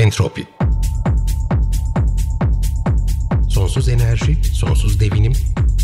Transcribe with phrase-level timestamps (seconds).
[0.00, 0.46] Entropi
[3.48, 5.32] Sonsuz enerji, sonsuz devinim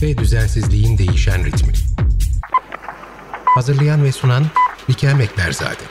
[0.03, 1.73] ve düzensizliğin değişen ritmi.
[3.45, 4.47] Hazırlayan ve sunan
[4.91, 5.83] Likel Mekberzade.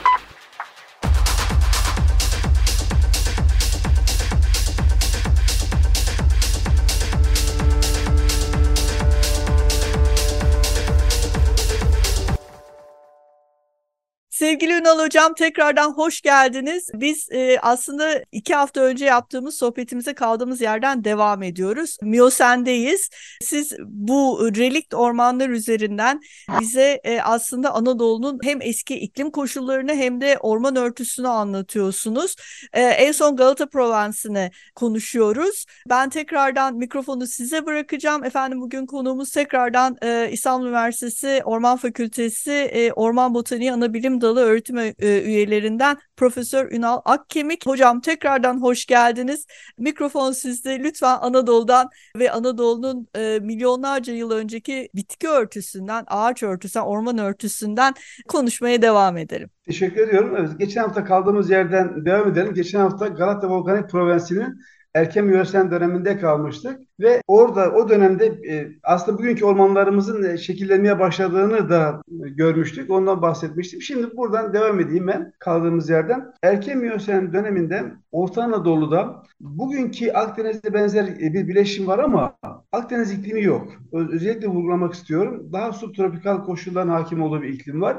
[14.56, 16.90] Sevgili Ünal Hocam tekrardan hoş geldiniz.
[16.94, 21.96] Biz e, aslında iki hafta önce yaptığımız sohbetimize kaldığımız yerden devam ediyoruz.
[22.02, 23.10] Miyosen'deyiz.
[23.42, 26.20] Siz bu relikt ormanlar üzerinden
[26.60, 32.36] bize e, aslında Anadolu'nun hem eski iklim koşullarını hem de orman örtüsünü anlatıyorsunuz.
[32.72, 35.64] E, en son Galata Provans'ını konuşuyoruz.
[35.88, 38.24] Ben tekrardan mikrofonu size bırakacağım.
[38.24, 44.78] Efendim bugün konuğumuz tekrardan e, İstanbul Üniversitesi Orman Fakültesi e, Orman Botaniği Anabilim Dalı öğretim
[44.78, 47.66] e, üyelerinden Profesör Ünal Akkemik.
[47.66, 49.46] Hocam tekrardan hoş geldiniz.
[49.78, 50.78] Mikrofon sizde.
[50.78, 57.94] Lütfen Anadolu'dan ve Anadolu'nun e, milyonlarca yıl önceki bitki örtüsünden, ağaç örtüsünden, orman örtüsünden
[58.28, 59.50] konuşmaya devam edelim.
[59.66, 60.36] Teşekkür ediyorum.
[60.38, 62.54] Evet, geçen hafta kaldığımız yerden devam edelim.
[62.54, 64.60] Geçen hafta Galata Volkanik Provensi'nin
[64.96, 71.70] erken Miyosen döneminde kalmıştık ve orada o dönemde e, aslında bugünkü ormanlarımızın e, şekillenmeye başladığını
[71.70, 72.90] da e, görmüştük.
[72.90, 73.82] Ondan bahsetmiştim.
[73.82, 76.32] Şimdi buradan devam edeyim ben kaldığımız yerden.
[76.42, 82.36] Erken Miyosen döneminde Orta Anadolu'da bugünkü Akdeniz'e benzer bir bileşim var ama
[82.72, 83.72] Akdeniz iklimi yok.
[83.92, 85.48] Özellikle vurgulamak istiyorum.
[85.52, 87.98] Daha subtropikal koşulların hakim olduğu bir iklim var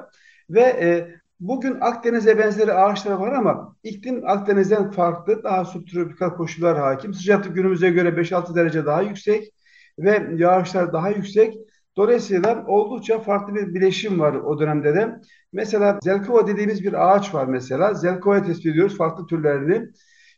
[0.50, 1.08] ve e,
[1.40, 5.44] Bugün Akdeniz'e benzeri ağaçlar var ama iklim Akdeniz'den farklı.
[5.44, 7.14] Daha subtropikal koşullar hakim.
[7.14, 9.54] Sıcaklık günümüze göre 5-6 derece daha yüksek
[10.00, 11.58] ve yağışlar daha yüksek.
[11.98, 15.16] Dolayısıyla oldukça farklı bir bileşim var o dönemde de.
[15.54, 17.94] Mesela zelkova dediğimiz bir ağaç var mesela.
[17.94, 19.90] Zelkova'yı tespit ediyoruz farklı türlerini.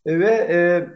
[0.06, 0.88] E, ve e,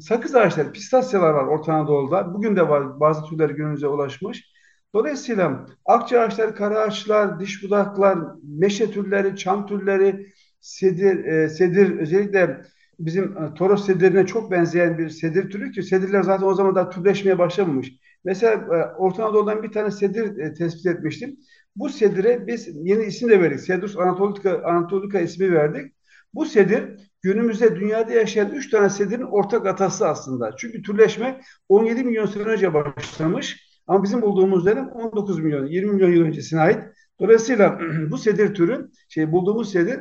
[0.00, 2.34] sakız ağaçları, pistasyalar var Orta Anadolu'da.
[2.34, 4.52] Bugün de var bazı türler günümüze ulaşmış.
[4.94, 10.26] Dolayısıyla akça ağaçları, kara ağaçlar, diş budaklar, meşe türleri, çam türleri,
[10.60, 12.62] sedir, e, sedir özellikle
[12.98, 16.90] bizim e, Toros sedirine çok benzeyen bir sedir türü ki sedirler zaten o zaman da
[16.90, 17.92] türleşmeye başlamamış.
[18.24, 21.36] Mesela e, Orta Anadolu'dan bir tane sedir e, tespit etmiştim.
[21.76, 23.60] Bu sedire biz yeni isim de verdik.
[23.60, 25.94] Sedus anatolica, anatolica ismi verdik.
[26.34, 30.56] Bu sedir günümüzde dünyada yaşayan 3 tane sedirin ortak atası aslında.
[30.56, 33.71] Çünkü türleşme 17 milyon sene önce başlamış.
[33.86, 36.78] Ama bizim bulduğumuz dönem 19 milyon, 20 milyon yıl öncesine ait.
[37.20, 40.00] Dolayısıyla bu sedir türü, şey bulduğumuz sedir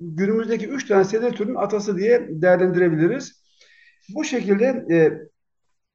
[0.00, 3.42] günümüzdeki 3 tane sedir türünün atası diye değerlendirebiliriz.
[4.14, 5.12] Bu şekilde e,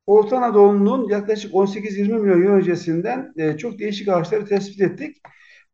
[0.05, 5.17] Orta Anadolu'nun yaklaşık 18-20 milyon yıl öncesinden e, çok değişik ağaçları tespit ettik.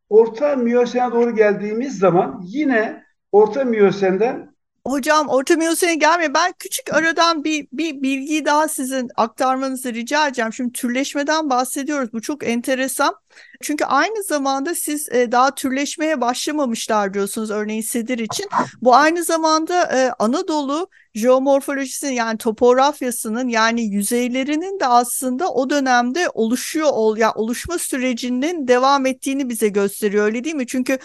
[0.09, 4.52] Orta Miyosen'e doğru geldiğimiz zaman yine Orta Miyosen'den
[4.87, 6.33] Hocam Orta Miyosen'e gelmiyor.
[6.33, 10.53] Ben küçük aradan bir, bir bilgiyi daha sizin aktarmanızı rica edeceğim.
[10.53, 12.13] Şimdi türleşmeden bahsediyoruz.
[12.13, 13.15] Bu çok enteresan.
[13.61, 18.45] Çünkü aynı zamanda siz e, daha türleşmeye başlamamışlar diyorsunuz örneğin sedir için.
[18.81, 26.89] Bu aynı zamanda e, Anadolu jeomorfolojisinin yani topografyasının yani yüzeylerinin de aslında o dönemde oluşuyor
[26.91, 30.67] ol ya yani oluşma sürecinin devam ettiğini bize gösteriyor öyle değil mi?
[30.67, 30.99] Çünkü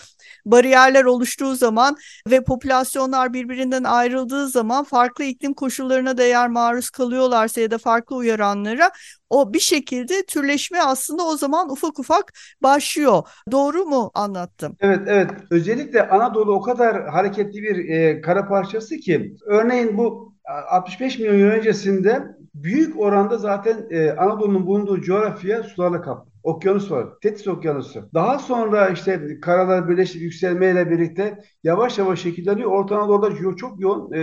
[0.53, 1.97] bariyerler oluştuğu zaman
[2.31, 8.17] ve popülasyonlar birbirinden ayrıldığı zaman farklı iklim koşullarına da eğer maruz kalıyorlarsa ya da farklı
[8.17, 8.91] uyaranlara
[9.31, 12.33] o bir şekilde türleşme aslında o zaman ufak ufak
[12.63, 13.23] başlıyor.
[13.53, 14.77] Doğru mu anlattım?
[14.81, 15.31] Evet evet.
[15.51, 20.35] Özellikle Anadolu o kadar hareketli bir e, kara parçası ki örneğin bu
[20.71, 22.23] 65 milyon yıl öncesinde
[22.55, 26.31] büyük oranda zaten e, Anadolu'nun bulunduğu coğrafya sularla kaplı.
[26.49, 27.07] Okyanus var.
[27.23, 28.11] Tetis Okyanusu.
[28.15, 32.71] Daha sonra işte karalar birleşip yükselmeyle birlikte yavaş yavaş şekilleniyor.
[32.71, 34.21] Orta Anadolu'da çok yoğun e,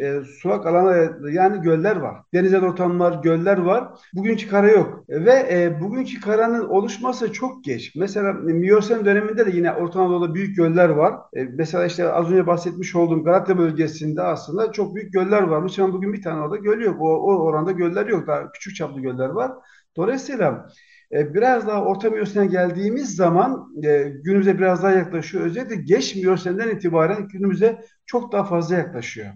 [0.00, 2.16] e, sulak alanlar yani göller var.
[2.34, 3.88] Denizel ortamlar, göller var.
[4.14, 5.04] Bugünkü kara yok.
[5.08, 7.94] Ve e, bugünkü karanın oluşması çok geç.
[7.96, 11.14] Mesela Miyosen döneminde de yine Orta Anadolu'da büyük göller var.
[11.36, 15.92] E, mesela işte az önce bahsetmiş olduğum Galatya bölgesinde aslında çok büyük göller varmış ama
[15.92, 17.00] bugün bir tane orada göl yok.
[17.00, 18.26] O, o oranda göller yok.
[18.26, 19.52] Daha küçük çaplı göller var.
[19.96, 20.68] Dolayısıyla
[21.12, 25.44] biraz daha Orta Miyosen'e geldiğimiz zaman e, günümüze biraz daha yaklaşıyor.
[25.44, 29.26] Özellikle geç Miyosen'den itibaren günümüze çok daha fazla yaklaşıyor.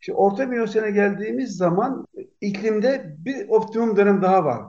[0.00, 2.06] İşte Orta Miyosen'e geldiğimiz zaman
[2.40, 4.62] iklimde bir optimum dönem daha var.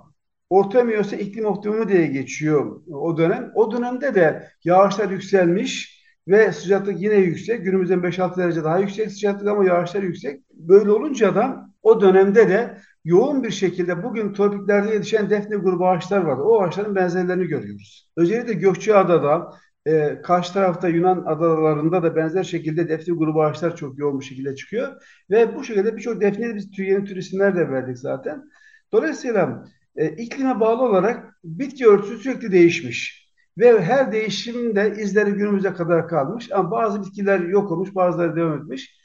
[0.49, 3.51] Orta Miyosen iklim optimumu diye geçiyor o dönem.
[3.55, 7.63] O dönemde de yağışlar yükselmiş ve sıcaklık yine yüksek.
[7.63, 10.41] Günümüzden 5-6 derece daha yüksek sıcaklık ama yağışlar yüksek.
[10.53, 16.21] Böyle olunca da o dönemde de yoğun bir şekilde bugün tropiklerde yetişen defne grubu ağaçlar
[16.21, 16.37] var.
[16.37, 18.11] O ağaçların benzerlerini görüyoruz.
[18.17, 19.51] Özellikle Gökçeada'da,
[19.85, 24.55] E, karşı tarafta Yunan adalarında da benzer şekilde defne grubu ağaçlar çok yoğun bir şekilde
[24.55, 25.01] çıkıyor.
[25.29, 28.43] Ve bu şekilde birçok defne biz yeni tür isimler de verdik zaten.
[28.91, 33.27] Dolayısıyla e, iklime bağlı olarak bitki örtüsü sürekli değişmiş.
[33.57, 36.51] Ve her değişimde izleri günümüze kadar kalmış.
[36.51, 39.00] Ama bazı bitkiler yok olmuş, bazıları devam etmiş.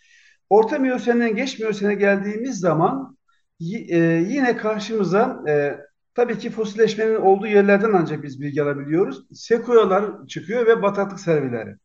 [0.51, 3.17] Orta Miyosen'den geç Miyosen'e geldiğimiz zaman
[3.61, 3.99] e,
[4.29, 5.77] yine karşımıza e,
[6.15, 9.27] tabii ki fosilleşmenin olduğu yerlerden ancak biz bilgi alabiliyoruz.
[9.33, 11.77] Sekuyalar çıkıyor ve bataklık servileri.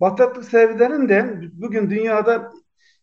[0.00, 2.52] Bataklık servilerin de bugün dünyada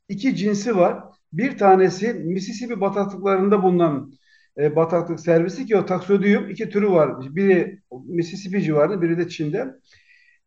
[0.09, 1.03] iki cinsi var.
[1.33, 4.13] Bir tanesi Mississippi bataklıklarında bulunan
[4.57, 7.35] e, bataklık servisi ki o taksodiyum iki türü var.
[7.35, 9.73] Biri Mississippi civarında, biri de Çin'de.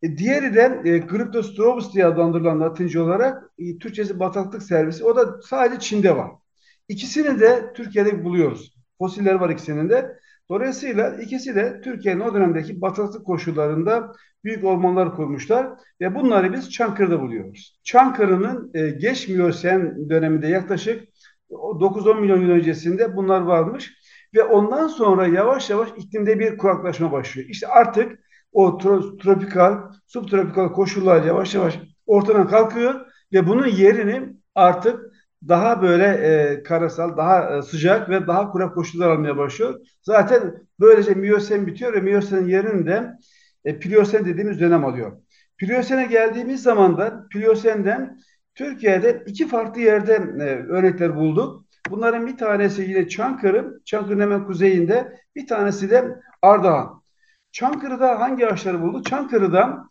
[0.02, 5.04] E, diğeri de e, Cryptostrobus diye adlandırılan Latince olarak e, Türkçesi bataklık servisi.
[5.04, 6.30] O da sadece Çin'de var.
[6.88, 8.76] İkisini de Türkiye'de buluyoruz.
[8.98, 10.18] Fosiller var ikisinin de.
[10.48, 14.12] Dolayısıyla ikisi de Türkiye'nin o dönemdeki bataklık koşullarında
[14.44, 15.68] büyük ormanlar kurmuşlar
[16.00, 17.80] ve bunları biz Çankırı'da buluyoruz.
[17.84, 21.08] Çankırı'nın e, geç Miyosen döneminde yaklaşık
[21.50, 23.92] 9-10 milyon yıl öncesinde bunlar varmış
[24.34, 27.48] ve ondan sonra yavaş yavaş iklimde bir kuraklaşma başlıyor.
[27.48, 28.25] İşte artık
[28.56, 28.78] o
[29.18, 35.12] tropikal, subtropikal koşullar yavaş yavaş ortadan kalkıyor ve bunun yerini artık
[35.48, 39.80] daha böyle e, karasal, daha e, sıcak ve daha kurak koşullar almaya başlıyor.
[40.02, 43.12] Zaten böylece miyosen bitiyor ve miyosenin yerinde
[43.64, 45.12] e, pliyosen dediğimiz dönem alıyor.
[45.58, 48.20] Pliosene geldiğimiz zaman da pliosenden
[48.54, 51.64] Türkiye'de iki farklı yerde e, örnekler bulduk.
[51.90, 57.05] Bunların bir tanesi yine Çankırı, Çankırı'nın hemen kuzeyinde, bir tanesi de Ardahan.
[57.56, 59.06] Çankırı'da hangi ağaçları bulduk?
[59.06, 59.88] Çankırı'da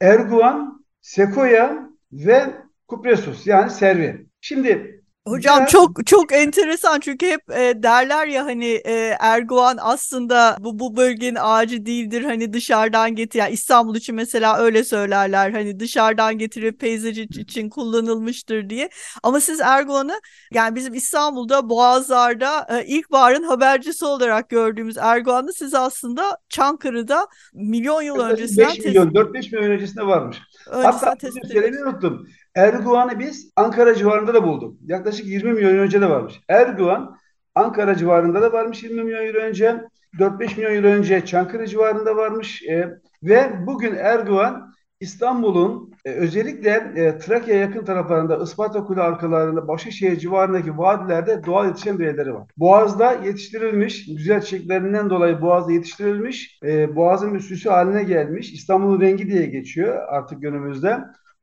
[0.00, 2.44] erguvan, sekoya ve
[2.88, 4.26] kupresus yani servi.
[4.40, 10.78] Şimdi Hocam çok çok enteresan çünkü hep e, derler ya hani e, Erguvan aslında bu
[10.78, 16.38] bu bölgenin ağacı değildir hani dışarıdan getir yani İstanbul için mesela öyle söylerler hani dışarıdan
[16.38, 18.88] getirip peyzaj için kullanılmıştır diye
[19.22, 20.20] ama siz Erguvan'ı
[20.52, 28.18] yani bizim İstanbul'da Boğazlar'da e, ilkbaharın habercisi olarak gördüğümüz Erguvan'ı siz aslında Çankırı'da milyon yıl
[28.20, 30.36] öncesinden 5 milyon 4-5 milyon öncesinde varmış.
[30.70, 31.16] Hatta
[31.52, 32.28] söylemeyi unuttum.
[32.54, 34.76] Erguvan'ı biz Ankara civarında da bulduk.
[34.86, 36.40] Yaklaşık 20 milyon yıl önce de varmış.
[36.48, 37.18] Erguvan
[37.54, 39.80] Ankara civarında da varmış 20 milyon yıl önce.
[40.18, 42.62] 4-5 milyon yıl önce Çankırı civarında varmış.
[42.62, 50.18] E, ve bugün Erguvan İstanbul'un e, özellikle e, Trakya yakın taraflarında, Isparta Kule arkalarında, Başakşehir
[50.18, 52.48] civarındaki vadilerde doğal yetişen bireyleri var.
[52.56, 58.52] Boğaz'da yetiştirilmiş, güzel çiçeklerinden dolayı Boğaz'da yetiştirilmiş, e, Boğaz'ın süsü haline gelmiş.
[58.52, 60.98] İstanbul'un rengi diye geçiyor artık günümüzde.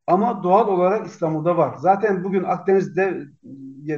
[0.07, 1.75] Ama doğal olarak İstanbul'da var.
[1.79, 3.21] Zaten bugün Akdeniz'de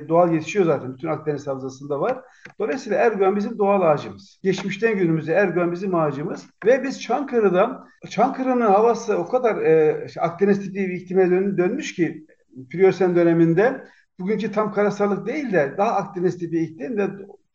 [0.10, 0.94] doğal yetişiyor zaten.
[0.94, 2.22] Bütün Akdeniz havzasında var.
[2.60, 4.40] Dolayısıyla Erdoğan bizim doğal ağacımız.
[4.44, 6.48] Geçmişten günümüze Erdoğan bizim ağacımız.
[6.66, 12.26] Ve biz Çankırı'da, Çankırı'nın havası o kadar e, Akdeniz tipi bir iklime dön, dönmüş ki
[12.70, 13.84] Pliyosen döneminde
[14.20, 17.08] bugünkü tam karasallık değil de daha Akdeniz tipi iklim ve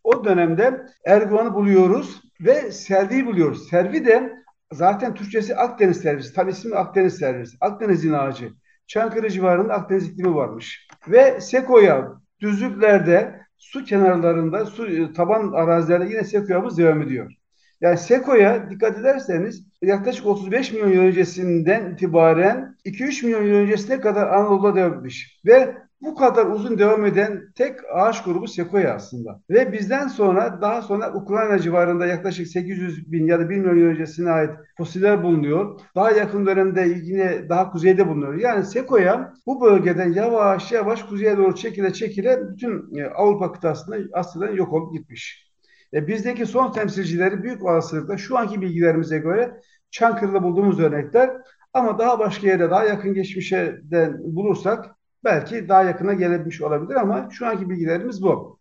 [0.04, 3.68] o dönemde Erdoğan'ı buluyoruz ve Selvi'yi buluyoruz.
[3.68, 6.34] Selvi de Zaten Türkçesi Akdeniz servisi.
[6.34, 7.56] Tabi ismi Akdeniz servisi.
[7.60, 8.52] Akdeniz'in ağacı.
[8.86, 10.88] Çankırı civarında Akdeniz iklimi varmış.
[11.08, 17.32] Ve Sekoya düzlüklerde su kenarlarında, su taban arazilerde yine Sekoya'mız devam ediyor.
[17.80, 24.26] Yani Sekoya dikkat ederseniz yaklaşık 35 milyon yıl öncesinden itibaren 2-3 milyon yıl öncesine kadar
[24.26, 25.40] Anadolu'da devam etmiş.
[25.46, 29.40] Ve bu kadar uzun devam eden tek ağaç grubu sekoya aslında.
[29.50, 34.30] Ve bizden sonra daha sonra Ukrayna civarında yaklaşık 800 bin ya da 1 milyon öncesine
[34.30, 35.80] ait fosiller bulunuyor.
[35.94, 38.34] Daha yakın dönemde yine daha kuzeyde bulunuyor.
[38.34, 44.46] Yani sekoya bu bölgeden yavaş yavaş kuzeye doğru çekile çekile bütün e, Avrupa kıtasında aslında
[44.46, 45.50] yok olup gitmiş.
[45.94, 51.30] E, bizdeki son temsilcileri büyük olasılıkla şu anki bilgilerimize göre Çankırı'da bulduğumuz örnekler
[51.72, 57.46] ama daha başka yerde daha yakın geçmişten bulursak belki daha yakına gelebilmiş olabilir ama şu
[57.46, 58.58] anki bilgilerimiz bu.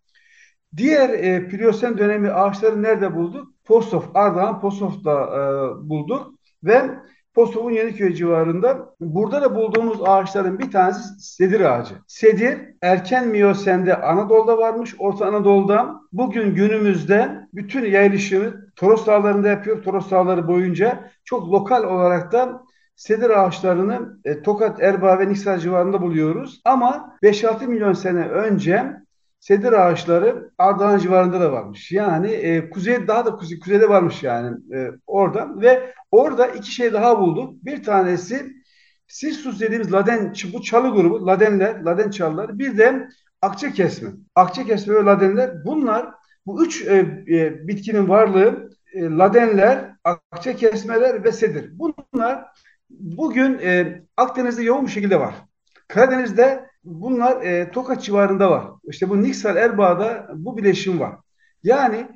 [0.76, 3.48] Diğer e, Pliyosen dönemi ağaçları nerede bulduk?
[3.64, 5.40] Postof, Ardahan Postof'ta e,
[5.88, 6.90] bulduk ve
[7.34, 8.94] Postof'un Yeniköy civarında.
[9.00, 11.94] Burada da bulduğumuz ağaçların bir tanesi sedir ağacı.
[12.06, 16.00] Sedir erken Miyosen'de Anadolu'da varmış, Orta Anadolu'da.
[16.12, 19.82] Bugün günümüzde bütün yayılışını Toros Dağları'nda yapıyor.
[19.82, 22.63] Toros Dağları boyunca çok lokal olarak da
[22.96, 26.60] sedir ağaçlarını e, Tokat, Erbaa ve Niksar civarında buluyoruz.
[26.64, 28.92] Ama 5-6 milyon sene önce
[29.40, 31.92] sedir ağaçları Ardahan civarında da varmış.
[31.92, 36.92] Yani e, kuzey daha da kuzey, kuzeyde varmış yani e, orada ve orada iki şey
[36.92, 37.64] daha bulduk.
[37.64, 38.54] Bir tanesi
[39.08, 43.08] Sissus dediğimiz Laden bu çalı grubu Ladenler, Laden çalıları bir de
[43.42, 44.10] akçe kesme.
[44.34, 46.14] Akçe kesme ve Ladenler bunlar
[46.46, 46.96] bu üç e,
[47.28, 51.72] e, bitkinin varlığı e, Ladenler, akçe kesmeler ve sedir.
[51.72, 52.44] Bunlar
[53.00, 55.34] bugün e, Akdeniz'de yoğun bir şekilde var.
[55.88, 58.66] Karadeniz'de bunlar e, Tokat civarında var.
[58.84, 61.16] İşte bu Niksar Erbaa'da bu bileşim var.
[61.62, 62.08] Yani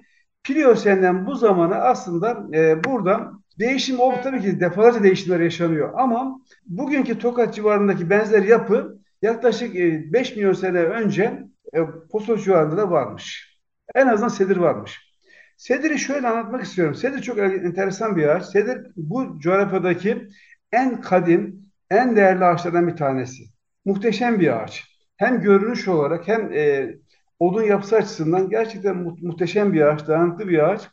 [0.44, 7.18] Pliyosen'den bu zamana aslında e, burada değişim oldu tabii ki defalarca değişimler yaşanıyor ama bugünkü
[7.18, 11.44] Tokat civarındaki benzer yapı yaklaşık e, 5 milyon sene önce
[11.74, 11.78] e,
[12.12, 13.58] Posos civarında da varmış.
[13.94, 15.08] En azından sedir varmış.
[15.56, 16.94] Sedir'i şöyle anlatmak istiyorum.
[16.94, 18.44] Sedir çok enteresan bir ağaç.
[18.46, 20.28] Sedir bu coğrafyadaki
[20.72, 23.44] en kadim, en değerli ağaçlardan bir tanesi.
[23.84, 24.84] Muhteşem bir ağaç.
[25.16, 26.94] Hem görünüş olarak hem e,
[27.38, 30.88] odun yapısı açısından gerçekten mu muhteşem bir ağaç, dayanıklı bir ağaç.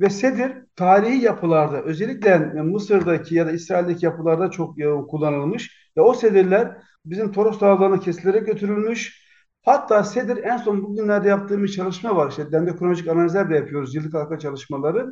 [0.00, 4.76] Ve sedir tarihi yapılarda özellikle Mısır'daki ya da İsrail'deki yapılarda çok
[5.10, 5.90] kullanılmış.
[5.96, 9.26] Ve o sedirler bizim Toros dağlarına kesilerek götürülmüş.
[9.62, 12.30] Hatta sedir en son bugünlerde yaptığım bir çalışma var.
[12.30, 13.94] İşte dendrokronolojik analizler de yapıyoruz.
[13.94, 15.06] Yıllık halka çalışmaları.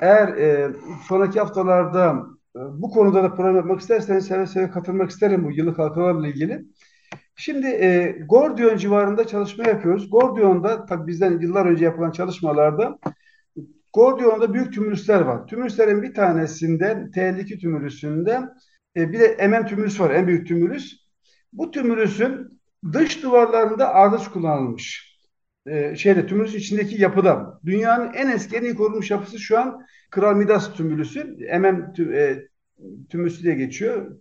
[0.00, 0.70] Eğer e,
[1.08, 5.78] sonraki haftalarda e, bu konuda da program yapmak isterseniz seve seve katılmak isterim bu yıllık
[5.78, 6.64] halkalarla ilgili.
[7.36, 10.10] Şimdi e, Gordiyon civarında çalışma yapıyoruz.
[10.10, 12.98] Gordiyon'da tabii bizden yıllar önce yapılan çalışmalarda
[13.92, 15.46] Gordiyon'da büyük tümülüsler var.
[15.46, 18.40] Tümülüslerin bir tanesinde T52 tümülüsünde
[18.96, 20.92] e, bir de MM tümülüs var en büyük tümülüs.
[21.52, 22.60] Bu tümülüsün
[22.92, 25.07] dış duvarlarında ardıç kullanılmış.
[25.70, 27.60] E, şeyde tümülüs içindeki yapıda.
[27.66, 31.36] Dünyanın en eski en iyi korunmuş yapısı şu an Kral Midas tümülüsü.
[31.60, 32.38] MM e,
[33.10, 34.16] tümülüsü diye geçiyor.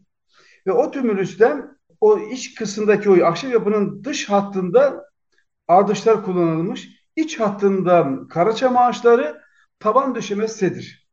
[0.67, 5.05] Ve o tümülüsten o iç kısımdaki o ahşap yapının dış hattında
[5.67, 6.89] ardışlar kullanılmış.
[7.15, 9.41] İç hattında karaçam ağaçları,
[9.79, 11.07] taban döşemesi sedir.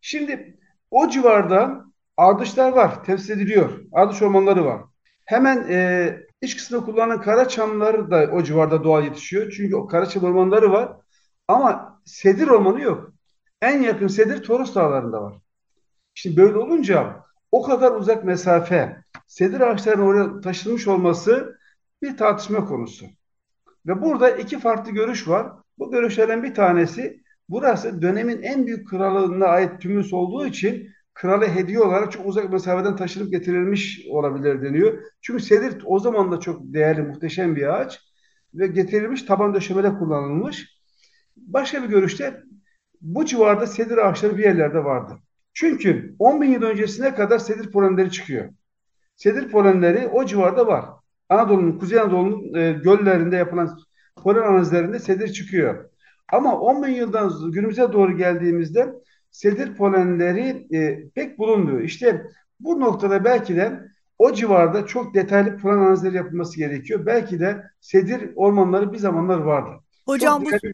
[0.00, 0.58] Şimdi
[0.90, 1.84] o civarda
[2.16, 3.80] ardışlar var, temsil ediliyor.
[3.92, 4.82] Ardış ormanları var.
[5.24, 9.52] Hemen e, iç kısmında kullanılan karaçamlar da o civarda doğal yetişiyor.
[9.56, 10.92] Çünkü o karaçam ormanları var.
[11.48, 13.12] Ama sedir ormanı yok.
[13.62, 15.34] En yakın sedir Toros dağlarında var.
[16.14, 18.96] Şimdi böyle olunca o kadar uzak mesafe
[19.26, 21.58] sedir ağaçlarının oraya taşınmış olması
[22.02, 23.06] bir tartışma konusu.
[23.86, 25.52] Ve burada iki farklı görüş var.
[25.78, 31.80] Bu görüşlerden bir tanesi burası dönemin en büyük kralına ait tümüs olduğu için krala hediye
[31.80, 34.98] olarak çok uzak mesafeden taşınıp getirilmiş olabilir deniyor.
[35.20, 38.00] Çünkü sedir o zaman da çok değerli, muhteşem bir ağaç
[38.54, 40.78] ve getirilmiş taban döşemede kullanılmış.
[41.36, 42.42] Başka bir görüşte
[43.00, 45.18] bu civarda sedir ağaçları bir yerlerde vardı.
[45.54, 48.48] Çünkü 10 bin yıl öncesine kadar sedir polenleri çıkıyor.
[49.16, 50.84] Sedir polenleri o civarda var.
[51.28, 53.78] Anadolu'nun, Kuzey Anadolu'nun e, göllerinde yapılan
[54.22, 55.90] polen analizlerinde sedir çıkıyor.
[56.32, 58.92] Ama 10 bin yıldan günümüze doğru geldiğimizde
[59.32, 61.80] sedir polenleri e, pek bulunmuyor.
[61.80, 62.26] İşte
[62.60, 63.80] bu noktada belki de
[64.18, 67.06] o civarda çok detaylı polen analizleri yapılması gerekiyor.
[67.06, 69.70] Belki de sedir ormanları bir zamanlar vardı.
[70.06, 70.68] Hocam çok bu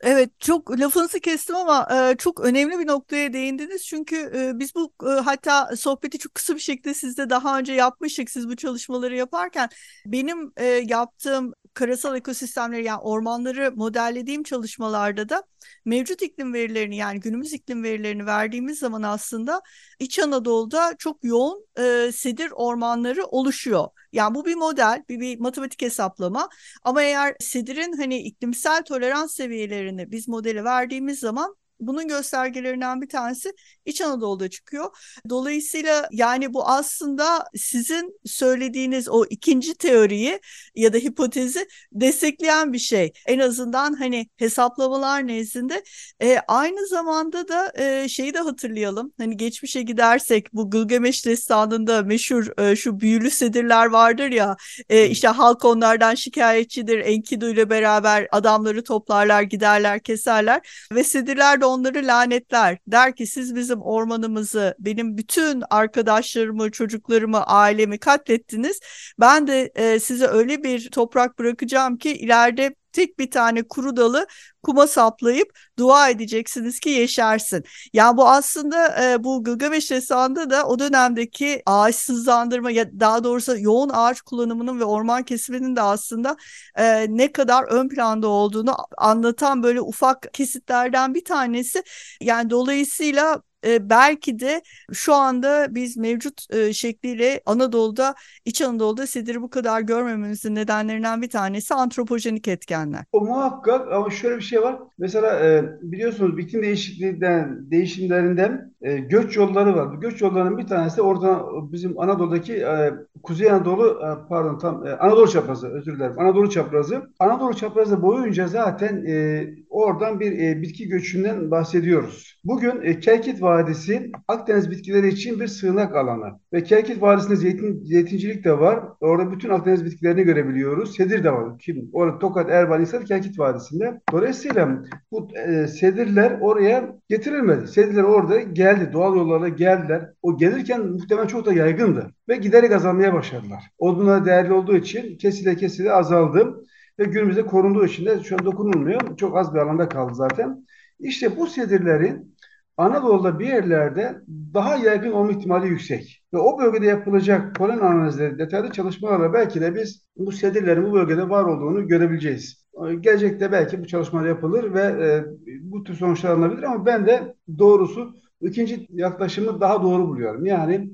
[0.00, 3.86] Evet çok lafınızı kestim ama e, çok önemli bir noktaya değindiniz.
[3.86, 8.30] Çünkü e, biz bu e, hatta sohbeti çok kısa bir şekilde sizde daha önce yapmıştık
[8.30, 9.68] siz bu çalışmaları yaparken.
[10.06, 15.42] Benim e, yaptığım karasal ekosistemleri yani ormanları modellediğim çalışmalarda da
[15.84, 19.62] mevcut iklim verilerini yani günümüz iklim verilerini verdiğimiz zaman aslında
[19.98, 23.88] İç Anadolu'da çok yoğun e, sedir ormanları oluşuyor.
[24.12, 26.48] Yani bu bir model, bir, bir matematik hesaplama.
[26.82, 33.52] Ama eğer sedirin hani iklimsel tolerans seviyelerini biz modeli verdiğimiz zaman bunun göstergelerinden bir tanesi
[33.84, 34.96] İç Anadolu'da çıkıyor.
[35.28, 40.40] Dolayısıyla yani bu aslında sizin söylediğiniz o ikinci teoriyi
[40.74, 43.12] ya da hipotezi destekleyen bir şey.
[43.26, 45.84] En azından hani hesaplamalar nezdinde.
[46.22, 49.12] E, aynı zamanda da e, şeyi de hatırlayalım.
[49.18, 54.56] Hani geçmişe gidersek bu Gılgameş destanında meşhur e, şu büyülü sedirler vardır ya.
[54.88, 56.98] E, işte halk onlardan şikayetçidir.
[56.98, 62.78] Enkidu ile beraber adamları toplarlar, giderler, keserler ve sedirler de onları lanetler.
[62.86, 68.80] Der ki siz bizim ormanımızı, benim bütün arkadaşlarımı, çocuklarımı, ailemi katlettiniz.
[69.20, 74.26] Ben de e, size öyle bir toprak bırakacağım ki ileride tek bir tane kuru dalı
[74.62, 77.64] kuma saplayıp dua edeceksiniz ki yeşersin.
[77.92, 83.90] Yani bu aslında e, bu Gılgameş Destanı'nda da o dönemdeki ağaçsızlandırma ya daha doğrusu yoğun
[83.92, 86.36] ağaç kullanımının ve orman kesiminin de aslında
[86.78, 91.82] e, ne kadar ön planda olduğunu anlatan böyle ufak kesitlerden bir tanesi.
[92.20, 99.42] Yani dolayısıyla e, belki de şu anda biz mevcut e, şekliyle Anadolu'da, İç Anadolu'da sediri
[99.42, 103.04] bu kadar görmememizin nedenlerinden bir tanesi antropojenik etkenler.
[103.12, 104.78] O muhakkak ama şöyle bir şey var.
[104.98, 109.96] Mesela e, biliyorsunuz iklim değişikliğinden, değişimlerinden e, göç yolları var.
[109.96, 112.92] Bu göç yollarının bir tanesi orada bizim Anadolu'daki e,
[113.22, 116.18] Kuzey Anadolu e, pardon tam e, Anadolu çaprazı özür dilerim.
[116.18, 117.02] Anadolu çaprazı.
[117.18, 122.40] Anadolu çaprazı boyunca zaten e, oradan bir e, bitki göçünden bahsediyoruz.
[122.44, 126.38] Bugün e, Kelkit var Vadisi Akdeniz bitkileri için bir sığınak alanı.
[126.52, 128.84] Ve Kelkit Vadisi'nde zeytin, zeytincilik de var.
[129.00, 130.96] Orada bütün Akdeniz bitkilerini görebiliyoruz.
[130.96, 131.58] Sedir de var.
[131.58, 131.90] Kim?
[131.92, 134.00] Orada Tokat, Erbaa, İnsan, Kelkit Vadisi'nde.
[134.12, 137.68] Dolayısıyla bu e, sedirler oraya getirilmedi.
[137.68, 138.90] Sedirler orada geldi.
[138.92, 140.10] Doğal yollarla geldiler.
[140.22, 142.10] O gelirken muhtemelen çok da yaygındı.
[142.28, 143.70] Ve giderek azalmaya başladılar.
[143.78, 146.64] Odunlar değerli olduğu için kesile kesile azaldı.
[146.98, 149.16] Ve günümüzde korunduğu için de şu an dokunulmuyor.
[149.16, 150.64] Çok az bir alanda kaldı zaten.
[151.00, 152.33] İşte bu sedirlerin
[152.76, 154.20] Anadolu'da bir yerlerde
[154.54, 156.22] daha yaygın olma ihtimali yüksek.
[156.34, 161.28] Ve o bölgede yapılacak polen analizleri, detaylı çalışmalarla belki de biz bu sedirlerin bu bölgede
[161.28, 162.64] var olduğunu görebileceğiz.
[163.00, 165.24] Gelecekte belki bu çalışmalar yapılır ve e,
[165.60, 170.46] bu tür sonuçlar alınabilir ama ben de doğrusu ikinci yaklaşımı daha doğru buluyorum.
[170.46, 170.90] Yani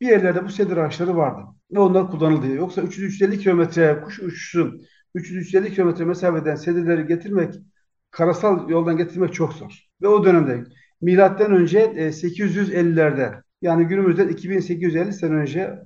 [0.00, 1.40] bir yerlerde bu sedir ağaçları vardı
[1.72, 2.46] ve onlar kullanıldı.
[2.46, 4.80] Yoksa 350 kilometre kuş uçuşu
[5.14, 7.54] 350 kilometre mesafeden sedirleri getirmek,
[8.10, 9.88] karasal yoldan getirmek çok zor.
[10.02, 10.64] Ve o dönemde
[11.02, 15.78] milattan önce 850'lerde e, yani günümüzden 2850 sene önce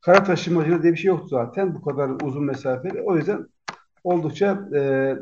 [0.00, 3.02] kara taşımacılığı diye bir şey yoktu zaten bu kadar uzun mesafeli.
[3.02, 3.46] O yüzden
[4.04, 5.12] oldukça e,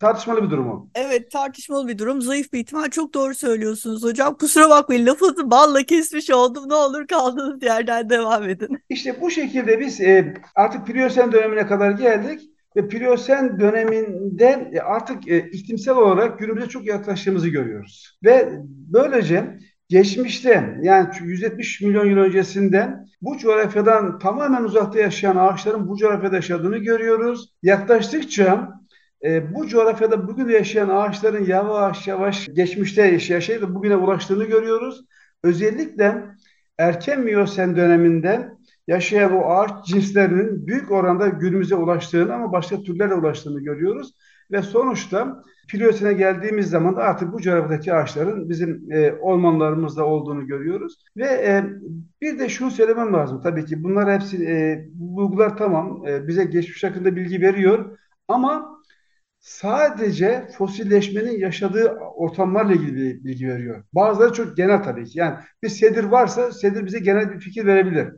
[0.00, 0.90] tartışmalı bir durum.
[0.94, 2.22] Evet tartışmalı bir durum.
[2.22, 2.90] Zayıf bir ihtimal.
[2.90, 4.34] Çok doğru söylüyorsunuz hocam.
[4.34, 6.64] Kusura bakmayın lafınızı balla kesmiş oldum.
[6.68, 8.78] Ne olur kaldığınız yerden devam edin.
[8.88, 15.28] İşte bu şekilde biz e, artık Pliyosen dönemine kadar geldik ve Pliyosen döneminde e, artık
[15.28, 18.18] e, iklimsel olarak günümüze çok yaklaştığımızı görüyoruz.
[18.24, 19.58] Ve böylece
[19.88, 26.78] geçmişte yani 170 milyon yıl öncesinden bu coğrafyadan tamamen uzakta yaşayan ağaçların bu coğrafyada yaşadığını
[26.78, 27.54] görüyoruz.
[27.62, 28.68] Yaklaştıkça
[29.24, 35.04] e, bu coğrafyada bugün yaşayan ağaçların yavaş yavaş geçmişte yaşayıp bugüne ulaştığını görüyoruz.
[35.44, 36.24] Özellikle
[36.78, 38.48] erken Miyosen döneminde
[38.90, 44.14] yaşayan o ağaç cinslerinin büyük oranda günümüze ulaştığını ama başka türlerle ulaştığını görüyoruz.
[44.50, 51.04] Ve sonuçta Pliosene geldiğimiz zaman da artık bu coğrafyadaki ağaçların bizim e, ormanlarımızda olduğunu görüyoruz.
[51.16, 51.64] Ve e,
[52.20, 56.44] bir de şunu söylemem lazım tabii ki bunlar hepsi e, bu bulgular tamam e, bize
[56.44, 58.80] geçmiş hakkında bilgi veriyor ama
[59.40, 63.84] sadece fosilleşmenin yaşadığı ortamlarla ilgili bilgi veriyor.
[63.92, 65.18] Bazıları çok genel tabii ki.
[65.18, 68.08] Yani bir sedir varsa sedir bize genel bir fikir verebilir.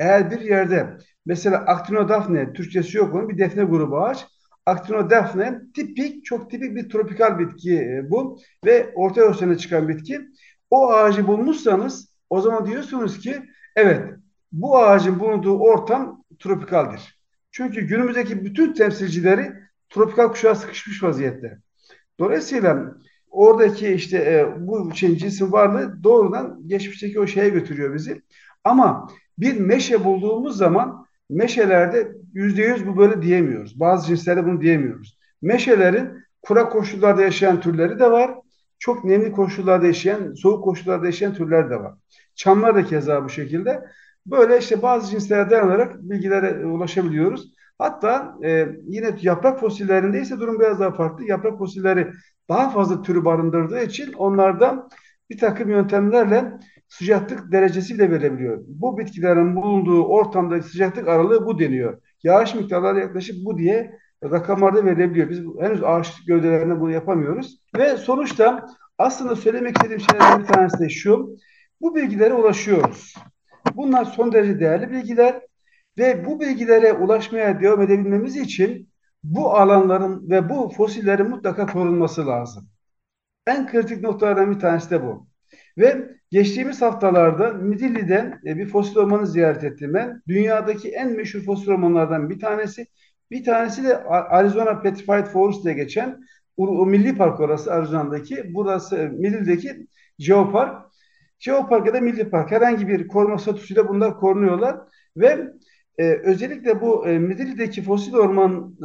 [0.00, 4.26] Eğer bir yerde mesela Actinodafne, Türkçesi yok onun bir defne grubu ağaç.
[4.66, 10.20] Actinodafne tipik, çok tipik bir tropikal bitki e, bu ve Orta Osyana çıkan bitki.
[10.70, 13.42] O ağacı bulmuşsanız o zaman diyorsunuz ki
[13.76, 14.14] evet
[14.52, 17.20] bu ağacın bulunduğu ortam tropikaldir.
[17.50, 19.52] Çünkü günümüzdeki bütün temsilcileri
[19.88, 21.58] tropikal kuşağa sıkışmış vaziyette.
[22.18, 22.94] Dolayısıyla
[23.30, 28.22] oradaki işte e, bu şeyin cisim varlığı doğrudan geçmişteki o şeye götürüyor bizi.
[28.64, 29.08] Ama
[29.40, 33.80] bir meşe bulduğumuz zaman meşelerde yüzde yüz bu böyle diyemiyoruz.
[33.80, 35.18] Bazı cinslerde bunu diyemiyoruz.
[35.42, 36.08] Meşelerin
[36.42, 38.34] kurak koşullarda yaşayan türleri de var.
[38.78, 41.94] Çok nemli koşullarda yaşayan, soğuk koşullarda yaşayan türler de var.
[42.34, 43.84] Çamlar da keza bu şekilde.
[44.26, 47.54] Böyle işte bazı cinslere dayanarak bilgilere ulaşabiliyoruz.
[47.78, 51.24] Hatta e, yine yaprak fosillerinde ise durum biraz daha farklı.
[51.24, 52.12] Yaprak fosilleri
[52.48, 54.88] daha fazla türü barındırdığı için onlardan
[55.30, 56.52] bir takım yöntemlerle
[56.90, 58.64] sıcaklık derecesi de verebiliyor.
[58.66, 62.02] Bu bitkilerin bulunduğu ortamda sıcaklık aralığı bu deniyor.
[62.22, 65.30] Yağış miktarları yaklaşık bu diye rakamlarda verilebiliyor.
[65.30, 67.60] Biz henüz ağaç gövdelerinde bunu yapamıyoruz.
[67.78, 68.66] Ve sonuçta
[68.98, 71.36] aslında söylemek istediğim şeylerden bir tanesi de şu.
[71.80, 73.14] Bu bilgilere ulaşıyoruz.
[73.74, 75.40] Bunlar son derece değerli bilgiler
[75.98, 78.88] ve bu bilgilere ulaşmaya devam edebilmemiz için
[79.24, 82.68] bu alanların ve bu fosillerin mutlaka korunması lazım.
[83.46, 85.29] En kritik noktalardan bir tanesi de bu.
[85.78, 90.22] Ve geçtiğimiz haftalarda Midilli'den e, bir fosil ormanı ziyaret ettim ben.
[90.28, 92.86] Dünyadaki en meşhur fosil ormanlardan bir tanesi.
[93.30, 96.20] Bir tanesi de Arizona Petrified Forest diye geçen
[96.56, 98.54] o milli park orası Arizona'daki.
[98.54, 99.86] Burası e, Midilli'deki
[100.18, 100.90] Geopark.
[101.38, 104.78] Geopark ya da milli park herhangi bir koruma statüsüyle bunlar korunuyorlar
[105.16, 105.50] ve
[105.98, 108.76] e, özellikle bu e, Midilli'deki fosil orman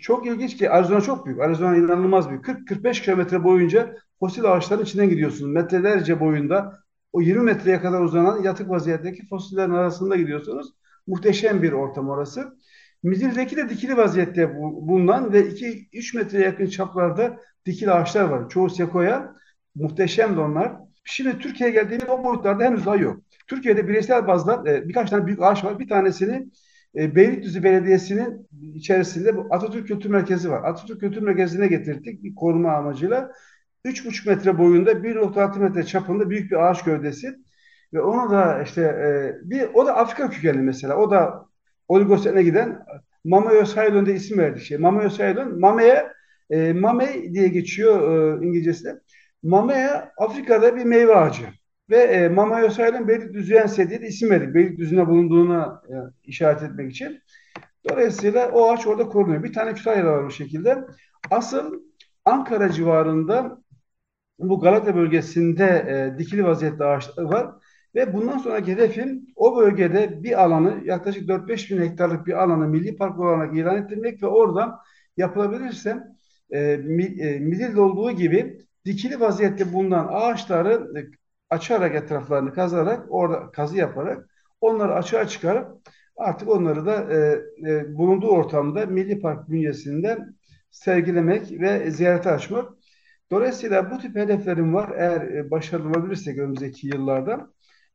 [0.00, 1.40] çok ilginç ki Arizona çok büyük.
[1.40, 2.44] Arizona inanılmaz büyük.
[2.44, 5.52] 40-45 kilometre boyunca fosil ağaçların içinden gidiyorsunuz.
[5.52, 6.78] Metrelerce boyunda
[7.12, 10.74] o 20 metreye kadar uzanan yatık vaziyetteki fosillerin arasında gidiyorsunuz.
[11.06, 12.58] Muhteşem bir ortam orası.
[13.02, 18.48] Midil'deki de dikili vaziyette bulunan ve 2-3 metreye yakın çaplarda dikili ağaçlar var.
[18.48, 19.34] Çoğu sekoya.
[19.74, 20.72] Muhteşem de onlar.
[21.04, 23.20] Şimdi Türkiye'ye geldiğimiz o boyutlarda henüz daha yok.
[23.46, 25.78] Türkiye'de bireysel bazda e, birkaç tane büyük ağaç var.
[25.78, 26.48] Bir tanesini
[26.96, 30.64] e, Beylikdüzü Belediyesi'nin içerisinde bu Atatürk Kültür Merkezi var.
[30.64, 33.32] Atatürk Kültür Merkezi'ne getirdik bir koruma amacıyla.
[33.84, 37.36] 3,5 metre boyunda 1,6 metre çapında büyük bir ağaç gövdesi.
[37.92, 40.96] Ve onu da işte e, bir o da Afrika kökenli mesela.
[40.96, 41.46] O da
[41.88, 42.84] Oligosen'e giden
[43.24, 44.78] Mamaeus Haylon'da isim verdi şey.
[44.78, 46.06] Mamaeus Haylon, Mameye
[46.50, 48.00] e, Mame diye geçiyor
[48.42, 48.94] e, İngilizcesi.
[49.42, 51.46] Mamea Afrika'da bir meyve ağacı.
[51.90, 53.54] Ve e, Mama Yosayl'ın Beylikdüzü
[53.88, 54.54] diye isim verdik.
[54.54, 57.20] Beylikdüzü'nde bulunduğuna e, işaret etmek için.
[57.90, 59.42] Dolayısıyla o ağaç orada korunuyor.
[59.42, 60.84] Bir tane Kütahya'da var bu şekilde.
[61.30, 61.82] Asıl
[62.24, 63.62] Ankara civarında
[64.38, 67.54] bu Galata bölgesinde e, dikili vaziyette ağaçlar var.
[67.94, 72.96] Ve bundan sonra hedefim o bölgede bir alanı yaklaşık 4-5 bin hektarlık bir alanı milli
[72.96, 74.78] park olarak ilan ettirmek ve oradan
[75.16, 75.98] yapılabilirse
[76.50, 81.00] e, e, Midil'de olduğu gibi dikili vaziyette bulunan ağaçları e,
[81.50, 84.28] açarak etraflarını kazarak orada kazı yaparak
[84.60, 90.18] onları açığa çıkarıp artık onları da e, e, bulunduğu ortamda Milli Park bünyesinde
[90.70, 92.77] sergilemek ve ziyarete açmak.
[93.30, 94.90] Dolayısıyla bu tip hedeflerim var.
[94.96, 97.50] Eğer e, başarılı olabilirsek önümüzdeki yıllarda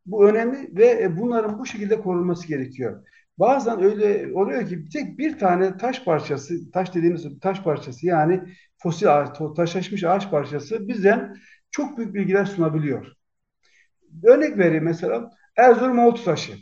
[0.06, 3.06] bu önemli ve e, bunların bu şekilde korunması gerekiyor.
[3.38, 8.42] Bazen öyle oluyor ki tek bir tane taş parçası, taş dediğimiz taş parçası yani
[8.78, 9.08] fosil
[9.56, 11.30] taşlaşmış ağaç parçası bize
[11.72, 13.08] çok büyük bilgiler sunabiliyor.
[14.24, 16.54] Örnek vereyim mesela Erzurum Oltu taşı.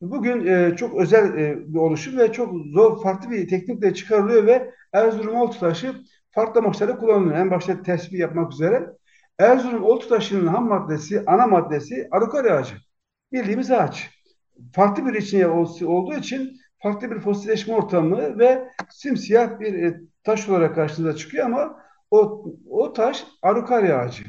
[0.00, 4.70] Bugün e, çok özel e, bir oluşum ve çok zor farklı bir teknikle çıkarılıyor ve
[4.92, 5.94] Erzurum Oltu taşı
[6.34, 7.36] farklı amaçlarda kullanılıyor.
[7.36, 8.90] En başta tespih yapmak üzere.
[9.38, 12.74] Erzurum Oltu taşının ham maddesi, ana maddesi arukari ağacı.
[13.32, 14.10] Bildiğimiz ağaç.
[14.72, 20.74] Farklı bir içine olduğu için farklı bir fosilleşme ortamı ve simsiyah bir e, taş olarak
[20.74, 21.76] karşımıza çıkıyor ama
[22.10, 24.24] o, o taş arukari ağacı.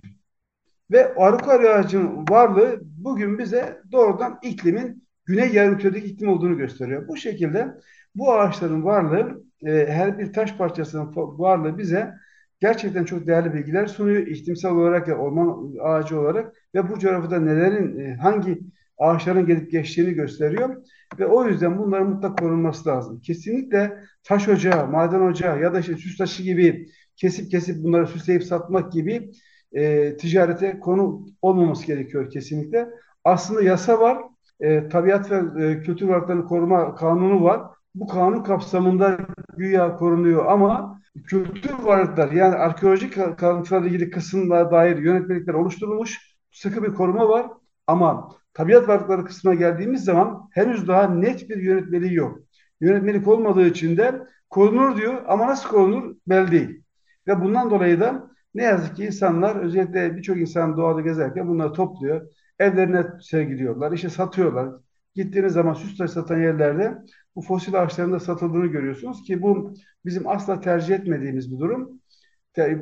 [0.91, 7.07] Ve arukari ağacının varlığı bugün bize doğrudan iklimin güney yarımküredeki iklim olduğunu gösteriyor.
[7.07, 7.67] Bu şekilde
[8.15, 12.13] bu ağaçların varlığı, e, her bir taş parçasının varlığı bize
[12.59, 14.27] gerçekten çok değerli bilgiler sunuyor.
[14.27, 18.59] İklimsel olarak ya orman ağacı olarak ve bu coğrafyada nelerin, e, hangi
[18.97, 20.83] ağaçların gelip geçtiğini gösteriyor.
[21.19, 23.21] Ve o yüzden bunların mutlaka korunması lazım.
[23.21, 28.43] Kesinlikle taş ocağı, maden ocağı ya da işte süs taşı gibi kesip kesip bunları süsleyip
[28.43, 29.31] satmak gibi
[29.73, 32.87] e, ticarete konu olmaması gerekiyor kesinlikle.
[33.23, 34.17] Aslında yasa var.
[34.59, 37.61] E, tabiat ve e, kültür varlıklarını koruma kanunu var.
[37.95, 39.17] Bu kanun kapsamında
[39.57, 46.35] güya korunuyor ama kültür varlıklar yani arkeolojik kalıntılarla ilgili kısımlara dair yönetmelikler oluşturulmuş.
[46.51, 47.47] Sıkı bir koruma var
[47.87, 52.39] ama tabiat varlıkları kısmına geldiğimiz zaman henüz daha net bir yönetmeliği yok.
[52.81, 56.83] Yönetmelik olmadığı için de korunur diyor ama nasıl korunur belli değil.
[57.27, 62.27] Ve bundan dolayı da ne yazık ki insanlar özellikle birçok insan doğada gezerken bunları topluyor.
[62.59, 64.69] Evlerine sergiliyorlar, işte satıyorlar.
[65.15, 66.97] Gittiğiniz zaman süs taşı satan yerlerde
[67.35, 69.73] bu fosil ağaçların da satıldığını görüyorsunuz ki bu
[70.05, 72.01] bizim asla tercih etmediğimiz bir durum.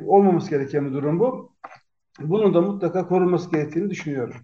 [0.06, 1.54] Olmaması gereken bir durum bu.
[2.20, 4.36] Bunun da mutlaka korunması gerektiğini düşünüyorum.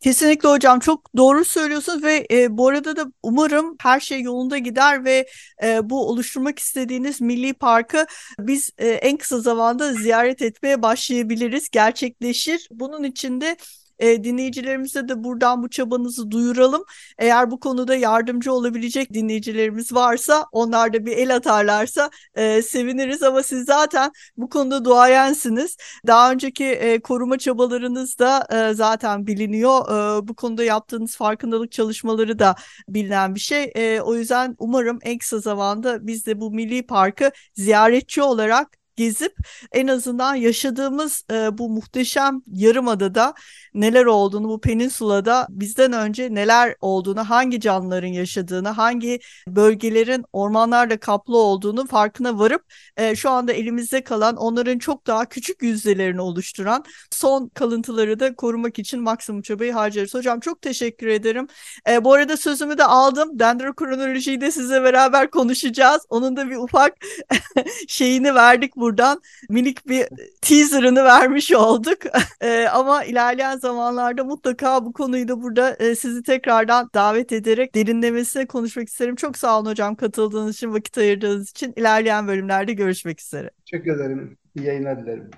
[0.00, 5.04] Kesinlikle hocam çok doğru söylüyorsunuz ve e, bu arada da umarım her şey yolunda gider
[5.04, 5.26] ve
[5.62, 8.06] e, bu oluşturmak istediğiniz milli parkı
[8.38, 12.68] biz e, en kısa zamanda ziyaret etmeye başlayabiliriz, gerçekleşir.
[12.70, 13.56] Bunun için de
[13.98, 16.84] e, dinleyicilerimize de buradan bu çabanızı duyuralım.
[17.18, 23.42] Eğer bu konuda yardımcı olabilecek dinleyicilerimiz varsa onlar da bir el atarlarsa e, seviniriz ama
[23.42, 25.76] siz zaten bu konuda duayensiniz.
[26.06, 29.80] Daha önceki e, koruma çabalarınız da e, zaten biliniyor.
[30.20, 32.54] E, bu konuda yaptığınız farkındalık çalışmaları da
[32.88, 33.72] bilinen bir şey.
[33.74, 39.36] E, o yüzden umarım en kısa zamanda biz de bu milli parkı ziyaretçi olarak gezip
[39.72, 43.34] en azından yaşadığımız e, bu muhteşem yarımadada
[43.74, 51.36] neler olduğunu bu peninsulada bizden önce neler olduğunu, hangi canlıların yaşadığını, hangi bölgelerin ormanlarla kaplı
[51.36, 52.62] olduğunu farkına varıp
[52.96, 58.78] e, şu anda elimizde kalan onların çok daha küçük yüzdelerini oluşturan son kalıntıları da korumak
[58.78, 60.14] için maksimum çabayı harcarız.
[60.14, 61.46] Hocam çok teşekkür ederim.
[61.88, 63.38] E, bu arada sözümü de aldım.
[63.38, 66.06] Dendrokronolojiyi de size beraber konuşacağız.
[66.08, 66.94] Onun da bir ufak
[67.88, 69.20] şeyini verdik buradan.
[69.48, 70.06] Minik bir
[70.40, 71.98] teaserını vermiş olduk.
[72.40, 78.46] e, ama ilerleyen zamanlarda mutlaka bu konuyu da burada e, sizi tekrardan davet ederek derinlemesine
[78.46, 79.16] konuşmak isterim.
[79.16, 81.72] Çok sağ olun hocam katıldığınız için, vakit ayırdığınız için.
[81.76, 83.50] İlerleyen bölümlerde görüşmek üzere.
[83.70, 84.36] Teşekkür ederim.
[84.56, 85.30] İyi yayınlar dilerim.